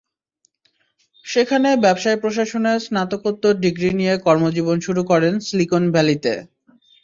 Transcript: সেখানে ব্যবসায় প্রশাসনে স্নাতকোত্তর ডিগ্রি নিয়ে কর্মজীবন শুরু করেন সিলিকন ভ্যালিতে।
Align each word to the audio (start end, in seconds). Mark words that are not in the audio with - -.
সেখানে 1.25 1.69
ব্যবসায় 1.83 2.17
প্রশাসনে 2.21 2.73
স্নাতকোত্তর 2.85 3.53
ডিগ্রি 3.63 3.89
নিয়ে 3.99 4.13
কর্মজীবন 4.25 4.77
শুরু 4.85 5.01
করেন 5.11 5.33
সিলিকন 5.47 5.83
ভ্যালিতে। 5.93 6.33